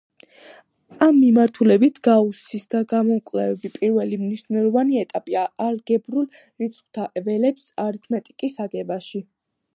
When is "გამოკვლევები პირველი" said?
2.93-4.19